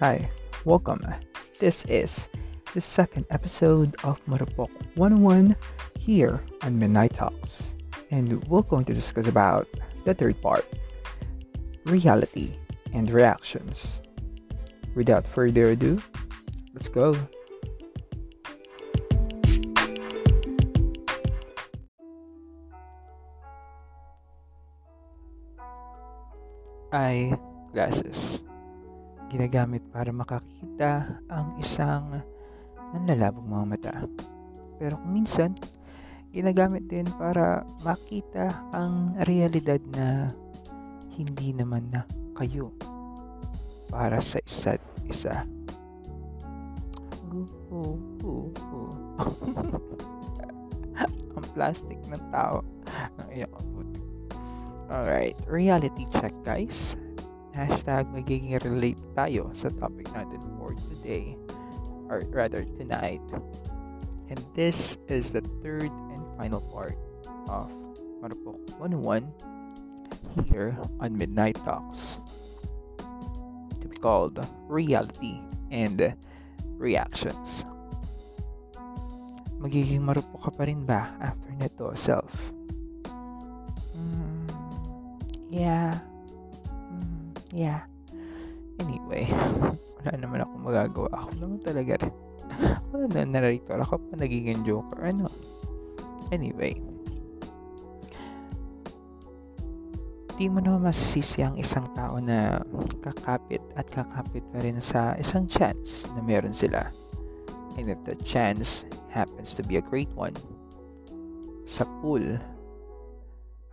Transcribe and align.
Hi, 0.00 0.30
welcome. 0.64 1.04
This 1.58 1.84
is 1.86 2.28
the 2.72 2.80
second 2.80 3.26
episode 3.30 3.96
of 4.04 4.24
Marupok 4.26 4.70
101 4.94 5.56
here 5.98 6.40
on 6.62 6.78
Midnight 6.78 7.14
Talks. 7.14 7.74
And 8.12 8.40
we're 8.46 8.62
going 8.62 8.84
to 8.84 8.94
discuss 8.94 9.26
about 9.26 9.66
the 10.04 10.14
third 10.14 10.40
part, 10.40 10.64
reality 11.84 12.54
and 12.94 13.10
reactions. 13.10 14.00
Without 14.94 15.26
further 15.26 15.70
ado, 15.70 16.00
let's 16.74 16.88
go. 16.88 17.18
Eye 26.92 27.36
glasses. 27.72 28.42
Ginagamit 29.28 29.84
para 29.92 30.08
makakita 30.08 31.20
ang 31.28 31.52
isang 31.60 32.24
nanlalabong 32.96 33.44
mga 33.44 33.66
mata. 33.68 33.92
Pero 34.80 34.96
kung 34.96 35.12
minsan, 35.12 35.52
ginagamit 36.32 36.88
din 36.88 37.04
para 37.20 37.64
makita 37.84 38.56
ang 38.72 39.16
realidad 39.28 39.80
na 39.92 40.32
hindi 41.12 41.52
naman 41.52 41.88
na 41.92 42.08
kayo 42.38 42.72
para 43.90 44.20
sa 44.20 44.38
isa't 44.44 44.80
isa. 45.08 45.44
Ooh, 47.28 47.44
ooh, 47.72 47.96
ooh, 48.24 48.48
ang 51.36 51.46
plastic 51.52 51.98
ng 52.08 52.24
tao. 52.32 52.64
Ang 53.20 53.64
puti. 53.76 54.00
Alright, 54.88 55.36
reality 55.44 56.08
check 56.16 56.32
guys. 56.44 56.96
Hashtag 57.56 58.10
magiging 58.12 58.58
relate 58.62 59.00
tayo 59.16 59.50
sa 59.56 59.72
topic 59.80 60.08
natin 60.12 60.40
for 60.60 60.72
today. 60.92 61.36
Or 62.08 62.24
rather, 62.32 62.64
tonight. 62.80 63.24
And 64.28 64.40
this 64.52 64.96
is 65.08 65.32
the 65.32 65.40
third 65.64 65.92
and 66.12 66.22
final 66.36 66.60
part 66.60 66.96
of 67.48 67.72
Marupok 68.20 68.60
101 68.80 69.24
here 70.48 70.76
on 71.00 71.16
Midnight 71.16 71.56
Talks. 71.64 72.20
To 73.80 73.86
be 73.88 73.96
called 73.96 74.36
Reality 74.68 75.40
and 75.72 76.14
Reactions. 76.76 77.64
Magiging 79.58 80.06
marupok 80.06 80.38
ka 80.46 80.50
pa 80.54 80.62
rin 80.70 80.86
ba 80.86 81.10
after 81.18 81.50
nito, 81.58 81.90
self? 81.98 82.30
Mm, 83.90 84.46
yeah. 85.50 85.98
Yeah. 87.52 87.84
Anyway, 88.78 89.26
wala 89.98 90.12
naman 90.14 90.44
ako 90.44 90.52
magagawa. 90.60 91.08
Ako 91.14 91.30
naman 91.40 91.58
talaga 91.64 91.92
rin. 92.04 92.14
Wala 92.90 93.04
na 93.12 93.22
narrator. 93.28 93.78
Ako 93.84 94.00
pa 94.00 94.14
nagiging 94.16 94.64
joker. 94.64 95.04
Ano? 95.04 95.28
Anyway. 96.32 96.76
Di 100.38 100.46
mo 100.46 100.62
naman 100.62 100.86
masisisi 100.86 101.42
ang 101.42 101.58
isang 101.58 101.90
tao 101.98 102.22
na 102.22 102.62
kakapit 103.02 103.58
at 103.74 103.90
kakapit 103.90 104.46
pa 104.54 104.62
rin 104.62 104.78
sa 104.78 105.18
isang 105.18 105.50
chance 105.50 106.06
na 106.14 106.22
meron 106.22 106.54
sila. 106.54 106.88
And 107.74 107.90
if 107.90 107.98
the 108.06 108.14
chance 108.22 108.86
happens 109.10 109.58
to 109.58 109.66
be 109.66 109.76
a 109.78 109.84
great 109.84 110.10
one, 110.14 110.34
sa 111.66 111.84
pool 112.00 112.22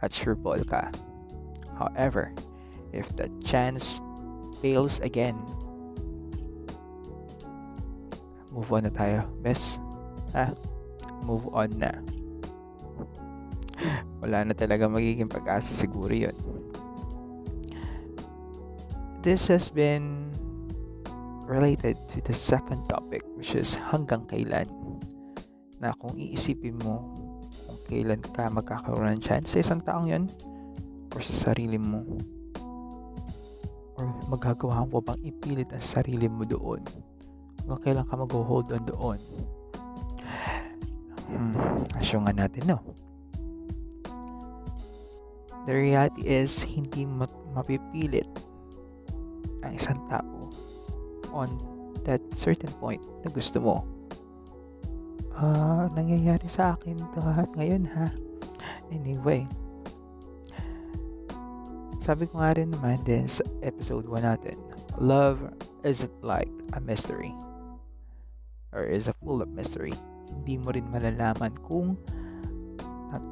at 0.01 0.11
sure 0.11 0.35
ball 0.35 0.59
ka. 0.65 0.91
However, 1.77 2.33
if 2.93 3.09
the 3.15 3.31
chance 3.41 4.01
fails 4.61 4.99
again, 5.01 5.37
move 8.51 8.71
on 8.71 8.87
na 8.87 8.91
tayo, 8.93 9.25
best. 9.41 9.79
Ah, 10.35 10.51
move 11.23 11.47
on 11.51 11.71
na. 11.79 11.91
Wala 14.23 14.47
na 14.47 14.53
talaga 14.55 14.87
magiging 14.87 15.31
pag-asa 15.31 15.71
siguro 15.71 16.11
yun. 16.11 16.35
This 19.25 19.49
has 19.49 19.73
been 19.73 20.29
related 21.45 21.97
to 22.09 22.21
the 22.21 22.33
second 22.33 22.85
topic 22.89 23.21
which 23.37 23.53
is 23.53 23.77
hanggang 23.77 24.25
kailan 24.29 24.65
na 25.77 25.93
kung 25.97 26.17
iisipin 26.17 26.77
mo 26.81 27.05
kung 27.65 27.79
kailan 27.85 28.21
ka 28.33 28.49
magkakaroon 28.49 29.17
ng 29.17 29.21
chance 29.21 29.53
sa 29.53 29.61
isang 29.61 29.81
taong 29.85 30.09
yun 30.09 30.25
or 31.13 31.21
sa 31.21 31.53
sarili 31.53 31.77
mo 31.77 32.01
magagawa 34.25 34.85
mo 34.89 35.01
bang 35.01 35.19
ipilit 35.23 35.69
ang 35.71 35.83
sarili 35.83 36.25
mo 36.29 36.45
doon? 36.45 36.81
Hanggang 37.63 37.81
kailan 37.81 38.05
ka 38.05 38.15
mag-hold 38.17 38.69
on 38.69 38.83
doon? 38.85 39.19
Hmm, 41.25 41.53
asyo 41.97 42.21
nga 42.21 42.33
natin 42.33 42.69
no? 42.69 42.79
The 45.65 45.73
reality 45.73 46.29
is 46.29 46.61
hindi 46.61 47.09
ma- 47.09 47.41
mapipilit 47.57 48.29
ang 49.65 49.73
isang 49.73 49.97
tao 50.05 50.53
on 51.33 51.49
that 52.05 52.21
certain 52.37 52.69
point 52.77 53.01
na 53.25 53.33
gusto 53.33 53.57
mo. 53.57 53.81
Ah, 55.33 55.89
nangyayari 55.97 56.45
sa 56.45 56.77
akin 56.77 56.95
lahat 57.17 57.49
ngayon 57.57 57.83
ha. 57.97 58.13
Anyway, 58.93 59.49
sabi 62.05 62.29
ko 62.29 62.37
nga 62.37 62.53
rin 62.53 62.69
naman 62.69 63.01
din 63.01 63.25
sa 63.25 63.41
episode 63.65 64.05
1 64.05 64.21
natin, 64.21 64.53
love 65.01 65.41
isn't 65.81 66.13
like 66.21 66.53
a 66.77 66.79
mystery 66.85 67.33
or 68.77 68.85
is 68.85 69.09
a 69.09 69.15
full 69.25 69.41
of 69.41 69.49
mystery. 69.49 69.97
Hindi 70.29 70.61
mo 70.61 70.69
rin 70.69 70.85
malalaman 70.93 71.57
kung 71.65 71.97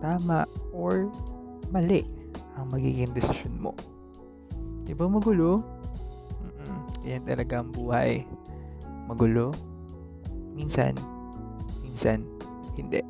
tama 0.02 0.50
or 0.74 1.06
mali 1.70 2.02
ang 2.58 2.74
magiging 2.74 3.14
desisyon 3.14 3.62
mo. 3.62 3.78
Di 4.90 4.98
ba 4.98 5.06
magulo? 5.06 5.62
Mm-mm. 6.42 7.06
Yan 7.06 7.30
talaga 7.30 7.62
ang 7.62 7.70
buhay. 7.70 8.26
Magulo. 9.06 9.54
Minsan, 10.58 10.98
minsan 11.84 12.26
hindi. 12.74 13.04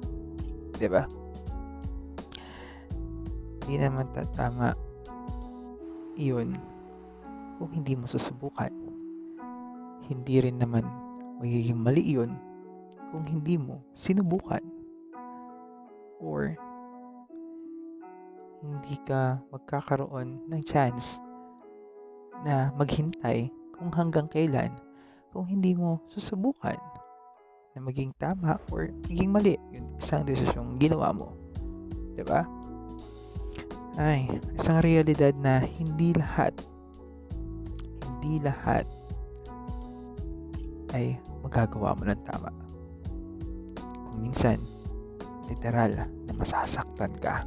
'Di 0.75 0.87
ba? 0.89 1.05
Hindi 3.63 3.75
naman 3.79 4.09
tatama 4.11 4.73
'yun 6.17 6.57
kung 7.57 7.69
hindi 7.71 7.93
mo 7.97 8.05
susubukan. 8.09 8.71
Hindi 10.07 10.35
rin 10.43 10.59
naman 10.59 10.83
magiging 11.39 11.79
mali 11.79 12.03
'yun 12.03 12.33
kung 13.13 13.25
hindi 13.29 13.55
mo 13.57 13.81
sinubukan. 13.93 14.61
Or 16.23 16.55
hindi 18.63 18.95
ka 19.03 19.43
magkakaroon 19.51 20.47
ng 20.47 20.61
chance 20.63 21.19
na 22.47 22.71
maghintay 22.79 23.51
kung 23.75 23.91
hanggang 23.91 24.31
kailan 24.31 24.71
kung 25.35 25.49
hindi 25.49 25.75
mo 25.75 25.99
susubukan 26.13 26.77
na 27.73 27.79
maging 27.81 28.13
tama 28.21 28.61
or 28.69 28.93
maging 29.09 29.33
mali 29.33 29.57
yung 29.73 29.97
isang 29.97 30.23
desisyong 30.23 30.77
ginawa 30.77 31.09
mo. 31.09 31.33
'Di 32.13 32.23
ba? 32.23 32.45
Ay, 33.93 34.25
isang 34.57 34.81
realidad 34.81 35.37
na 35.37 35.61
hindi 35.61 36.17
lahat 36.17 36.53
hindi 38.23 38.39
lahat 38.39 38.87
ay 40.95 41.19
magagawa 41.43 41.91
mo 41.99 42.07
ng 42.07 42.21
tama. 42.23 42.47
Kung 43.83 44.23
minsan, 44.23 44.63
literal 45.51 45.91
na 45.91 46.31
masasaktan 46.31 47.11
ka. 47.19 47.43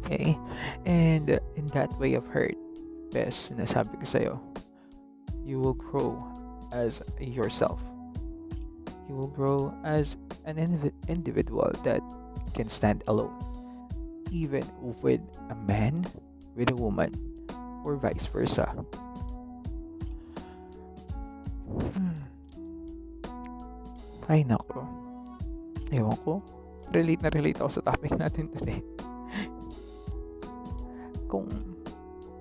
Okay? 0.00 0.32
And 0.88 1.28
in 1.60 1.66
that 1.76 1.92
way 2.00 2.16
of 2.16 2.24
hurt, 2.32 2.56
best, 3.12 3.52
sinasabi 3.52 4.00
ko 4.00 4.06
sa'yo, 4.08 4.34
you 5.44 5.60
will 5.60 5.76
grow 5.76 6.16
as 6.72 7.04
yourself 7.20 7.84
you 9.08 9.14
will 9.14 9.30
grow 9.30 9.70
as 9.84 10.16
an 10.46 10.58
individual 11.08 11.70
that 11.84 12.02
can 12.54 12.68
stand 12.68 13.04
alone, 13.06 13.34
even 14.30 14.64
with 15.02 15.20
a 15.50 15.56
man, 15.66 16.04
with 16.54 16.70
a 16.70 16.78
woman, 16.78 17.12
or 17.84 17.96
vice 17.96 18.26
versa. 18.26 18.66
Hmm. 21.66 22.18
Ay 24.26 24.42
nako. 24.42 24.82
Ewan 25.94 26.18
ko. 26.26 26.42
Relate 26.90 27.22
na 27.22 27.30
relate 27.30 27.58
ako 27.62 27.70
sa 27.78 27.82
topic 27.86 28.14
natin 28.22 28.50
today. 28.54 28.82
Kung 31.30 31.46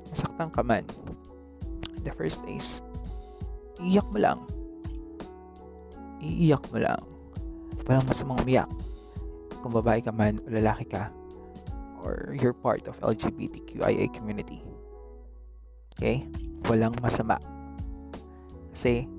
nasaktan 0.10 0.50
ka 0.54 0.62
man, 0.62 0.86
in 1.98 2.04
the 2.06 2.14
first 2.14 2.42
place, 2.42 2.82
iyak 3.82 4.06
mo 4.14 4.22
lang 4.22 4.42
iiyak 6.26 6.64
mo 6.74 6.78
lang. 6.82 7.02
Walang 7.86 8.10
masamang 8.10 8.42
umiyak. 8.42 8.70
Kung 9.62 9.74
babae 9.74 10.02
ka 10.02 10.10
man 10.10 10.42
o 10.42 10.50
lalaki 10.50 10.90
ka, 10.90 11.14
or 12.06 12.38
you're 12.38 12.54
part 12.54 12.86
of 12.86 12.94
LGBTQIA 13.02 14.14
community. 14.14 14.62
Okay? 15.98 16.30
Walang 16.70 16.94
masama. 17.02 17.42
Say, 18.78 19.10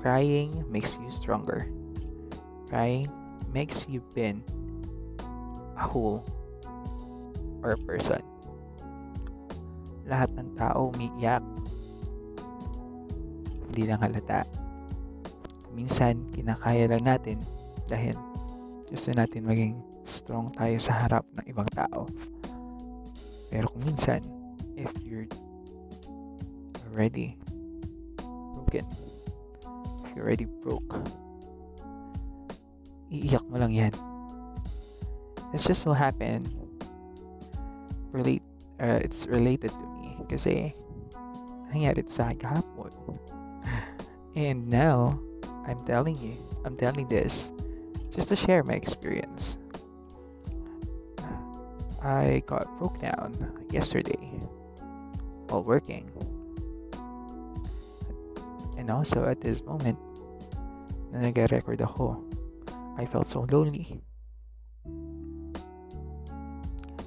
crying 0.00 0.64
makes 0.72 0.96
you 0.96 1.12
stronger. 1.12 1.68
Crying 2.72 3.12
makes 3.52 3.84
you 3.86 4.00
been 4.16 4.40
a 5.76 5.84
whole 5.84 6.24
or 7.60 7.76
a 7.76 7.80
person. 7.84 8.24
Lahat 10.08 10.32
ng 10.34 10.56
tao 10.56 10.90
umiiyak. 10.96 11.44
Hindi 13.68 13.82
lang 13.84 14.00
halata. 14.00 14.48
Minsan, 15.72 16.28
kinakaya 16.32 16.88
lang 16.88 17.04
natin 17.04 17.40
dahil 17.88 18.16
gusto 18.88 19.12
natin 19.12 19.48
maging 19.48 19.76
strong 20.12 20.52
tayo 20.52 20.76
sa 20.76 20.92
harap 21.08 21.24
ng 21.40 21.44
ibang 21.48 21.68
tao. 21.72 22.04
Pero 23.48 23.68
kung 23.72 23.84
minsan, 23.88 24.20
if 24.76 24.92
you're 25.00 25.28
already 26.92 27.40
broken, 28.52 28.84
if 30.04 30.08
you're 30.12 30.28
already 30.28 30.48
broke, 30.60 30.92
iiyak 33.08 33.44
mo 33.48 33.56
lang 33.56 33.72
yan. 33.72 33.92
It's 35.56 35.64
just 35.64 35.84
so 35.84 35.92
happened, 35.92 36.48
relate, 38.12 38.44
uh, 38.80 39.00
it's 39.00 39.24
related 39.28 39.72
to 39.72 39.86
me 40.00 40.16
kasi 40.28 40.72
nangyari 41.72 42.04
sa 42.08 42.32
akin 42.32 42.40
kahapon. 42.40 42.92
And 44.36 44.68
now, 44.68 45.20
I'm 45.68 45.84
telling 45.84 46.16
you, 46.20 46.40
I'm 46.64 46.76
telling 46.76 47.08
this 47.08 47.52
just 48.12 48.28
to 48.28 48.36
share 48.36 48.64
my 48.64 48.74
experience. 48.74 49.60
I 52.02 52.42
got 52.46 52.66
broke 52.78 52.98
down 52.98 53.30
yesterday 53.70 54.42
while 55.46 55.62
working. 55.62 56.10
And 58.76 58.90
also 58.90 59.24
at 59.24 59.40
this 59.40 59.62
moment, 59.62 59.98
na 61.14 61.22
nag-record 61.22 61.78
ako, 61.78 62.18
I 62.98 63.06
felt 63.06 63.30
so 63.30 63.46
lonely. 63.46 64.02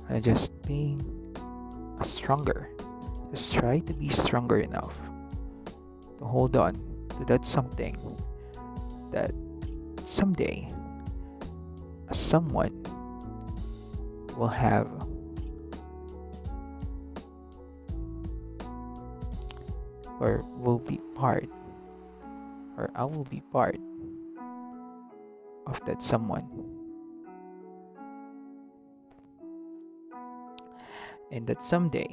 I 0.07 0.23
just 0.23 0.55
being 0.63 1.03
stronger. 1.99 2.71
Just 3.35 3.51
try 3.51 3.83
to 3.83 3.93
be 3.93 4.07
stronger 4.07 4.63
enough 4.63 4.95
to 6.19 6.23
hold 6.23 6.55
on 6.55 6.71
to 7.19 7.25
that 7.27 7.43
something 7.43 7.99
that 9.11 9.35
someday 10.07 10.71
someone 12.15 12.71
will 14.37 14.51
have. 14.51 14.87
Or 20.19 20.43
will 20.59 20.79
be 20.79 20.99
part. 21.15 21.49
Or 22.77 22.91
I 22.95 23.03
will 23.03 23.27
be 23.27 23.41
part 23.51 23.79
of 25.67 25.79
that 25.85 26.01
someone. 26.01 26.47
And 31.31 31.47
that 31.47 31.61
someday, 31.61 32.07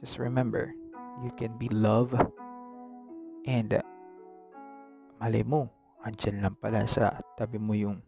just 0.00 0.18
remember, 0.18 0.74
you 1.22 1.30
can 1.36 1.54
be 1.58 1.68
love 1.68 2.10
and 3.46 3.74
uh, 3.74 3.82
malay 5.20 5.42
mo, 5.46 5.70
andyan 6.02 6.42
lang 6.42 6.58
pala 6.58 6.88
sa 6.88 7.14
tabi 7.38 7.62
mo 7.62 7.74
yung 7.78 8.02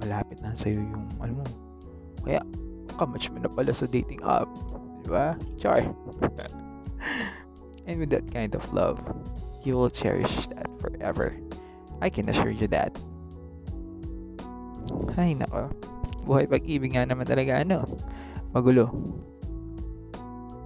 malapit 0.00 0.40
na 0.40 0.56
sa'yo 0.56 0.80
yung 0.80 1.06
ano 1.20 1.40
mo. 1.40 1.44
Kaya, 2.24 2.40
kamatch 2.96 3.32
mo 3.32 3.38
na 3.40 3.50
pala 3.52 3.72
sa 3.72 3.88
dating 3.88 4.20
app. 4.24 4.48
Di 5.04 5.08
ba? 5.08 5.36
Char. 5.60 5.84
and 7.88 7.96
with 8.00 8.12
that 8.12 8.26
kind 8.32 8.52
of 8.52 8.64
love, 8.72 9.00
you 9.64 9.76
will 9.76 9.92
cherish 9.92 10.48
that 10.52 10.68
forever. 10.80 11.36
I 12.00 12.08
can 12.08 12.28
assure 12.28 12.52
you 12.52 12.68
that. 12.72 12.96
Ay, 15.16 15.36
nako. 15.36 15.68
Buhay 16.24 16.48
pag-ibig 16.48 16.96
nga 16.96 17.04
naman 17.04 17.28
talaga, 17.28 17.60
ano? 17.60 17.84
Magulo. 18.56 18.88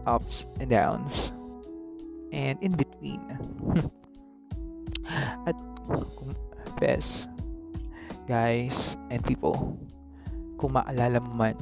Ups 0.07 0.47
and 0.63 0.71
downs. 0.71 1.35
And 2.35 2.59
in 2.63 2.75
between. 2.75 3.23
At 5.49 5.59
best, 6.81 7.29
guys 8.25 8.97
and 9.13 9.21
people, 9.25 9.77
kung 10.57 10.77
maalala 10.77 11.21
mo 11.21 11.33
man 11.37 11.57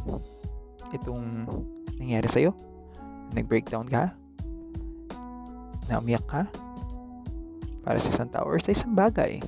itong 0.95 1.49
nangyari 1.99 2.29
sa'yo, 2.29 2.53
nag-breakdown 3.33 3.89
ka, 3.89 4.13
na 5.91 5.99
umiyak 5.99 6.25
ka, 6.29 6.47
para 7.83 7.99
sa 7.99 8.11
isang 8.15 8.31
tao 8.31 8.47
or 8.47 8.63
sa 8.63 8.71
isang 8.71 8.95
bagay, 8.95 9.43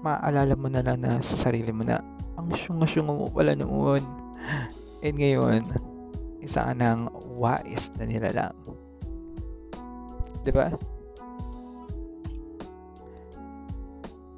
maaalala 0.00 0.56
mo 0.56 0.68
na 0.72 0.80
lang 0.80 1.04
na 1.04 1.20
sa 1.20 1.36
sarili 1.48 1.68
mo 1.70 1.84
na 1.84 2.00
ang 2.40 2.48
syunga-syunga 2.56 3.12
mo 3.12 3.28
pala 3.28 3.52
noon. 3.52 4.00
And 5.04 5.16
ngayon, 5.16 5.68
isa 6.40 6.64
ka 6.64 6.72
ng 6.72 7.12
wais 7.36 7.92
na 8.00 8.04
nila 8.08 8.32
lang. 8.32 8.54
ba? 10.56 10.72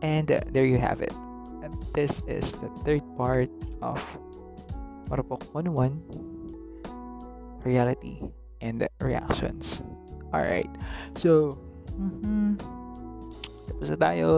And 0.02 0.30
uh, 0.30 0.42
there 0.50 0.66
you 0.66 0.78
have 0.78 1.00
it. 1.00 1.14
And 1.62 1.74
this 1.94 2.22
is 2.26 2.52
the 2.58 2.68
third 2.82 3.06
part 3.16 3.48
of 3.80 4.02
Marupok 5.06 5.46
101 5.54 6.02
Reality 7.62 8.18
and 8.60 8.86
Reactions. 9.00 9.80
Alright. 10.34 10.70
So, 11.14 11.54
mm-hmm. 11.94 12.58
tapos 13.70 13.88
na 13.94 13.98
tayo. 13.98 14.28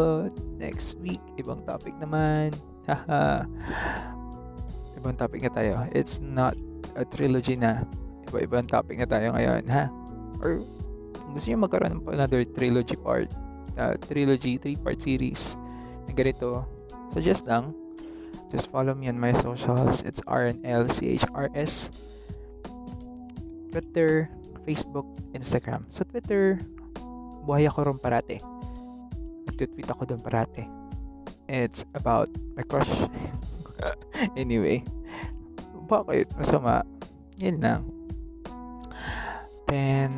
Next 0.60 1.00
week, 1.00 1.20
ibang 1.40 1.64
topic 1.64 1.96
naman. 1.96 2.52
Haha. 2.84 3.48
ibang 5.00 5.16
topic 5.16 5.44
na 5.44 5.52
tayo. 5.52 5.72
It's 5.92 6.20
not 6.20 6.56
a 6.96 7.04
trilogy 7.04 7.56
na. 7.56 7.84
Iba-ibang 8.32 8.68
topic 8.68 9.00
na 9.00 9.08
tayo 9.08 9.36
ngayon, 9.36 9.68
ha? 9.68 9.88
Or 10.40 10.64
gusto 11.36 11.46
nyo 11.52 11.68
magkaroon 11.68 12.00
ng 12.00 12.02
another 12.08 12.42
trilogy 12.56 12.96
part, 12.96 13.28
uh, 13.76 13.94
trilogy, 14.08 14.58
three-part 14.58 15.00
series 15.00 15.56
na 16.06 16.12
ganito, 16.12 16.64
suggest 17.12 17.46
lang. 17.48 17.74
Just 18.54 18.70
follow 18.70 18.94
me 18.94 19.10
on 19.10 19.18
my 19.18 19.34
socials. 19.42 20.06
It's 20.06 20.22
RNLCHRS. 20.30 21.90
Twitter, 23.74 24.30
Facebook, 24.62 25.08
Instagram. 25.34 25.82
Sa 25.90 26.06
Twitter, 26.06 26.62
buhay 27.42 27.66
ako 27.66 27.90
ron 27.90 27.98
parate. 27.98 28.38
Nag-tweet 29.50 29.90
ako 29.90 30.06
doon 30.06 30.22
parate. 30.22 30.70
It's 31.50 31.82
about 31.98 32.30
my 32.54 32.62
crush. 32.62 32.90
anyway. 34.38 34.86
Bakit? 35.90 36.32
Masama. 36.38 36.86
Yun 37.42 37.58
lang. 37.58 37.82
Then, 39.66 40.14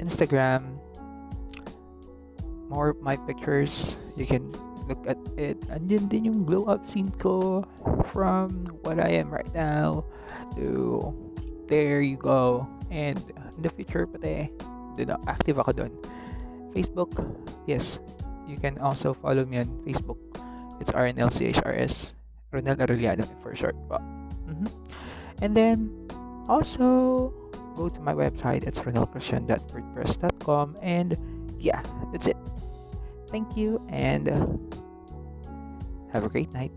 Instagram, 0.00 0.80
more 2.74 2.98
my 2.98 3.16
pictures. 3.16 3.96
You 4.18 4.26
can 4.26 4.50
look 4.90 5.06
at 5.06 5.16
it. 5.38 5.62
Andyan 5.70 6.10
din 6.10 6.26
yung 6.26 6.44
glow 6.44 6.66
up 6.66 6.84
scene 6.90 7.08
ko 7.22 7.64
from 8.10 8.66
what 8.82 8.98
I 8.98 9.16
am 9.16 9.30
right 9.30 9.48
now 9.54 10.04
to 10.58 11.14
there 11.70 12.02
you 12.02 12.18
go. 12.18 12.66
And 12.90 13.18
in 13.56 13.62
the 13.62 13.70
future 13.70 14.06
pati, 14.06 14.50
dun, 14.98 15.16
active 15.26 15.58
ako 15.58 15.72
doon. 15.72 15.92
Facebook, 16.74 17.14
yes. 17.66 17.98
You 18.44 18.58
can 18.58 18.76
also 18.78 19.14
follow 19.14 19.46
me 19.46 19.58
on 19.62 19.70
Facebook. 19.86 20.18
It's 20.82 20.90
RNLCHRS. 20.90 22.12
Ronel 22.52 22.78
Arellano 22.78 23.26
for 23.42 23.56
short 23.56 23.74
po. 23.90 23.98
Mm-hmm. 24.46 24.68
And 25.42 25.56
then, 25.56 25.90
also, 26.46 27.32
go 27.74 27.88
to 27.88 28.00
my 28.00 28.14
website. 28.14 28.62
It's 28.62 28.78
ronelchristian.wordpress.com. 28.78 30.76
And 30.82 31.18
yeah, 31.58 31.82
that's 32.12 32.26
it. 32.30 32.36
Thank 33.28 33.56
you 33.56 33.84
and 33.88 34.28
uh, 34.28 34.46
have 36.12 36.24
a 36.24 36.28
great 36.28 36.52
night. 36.52 36.72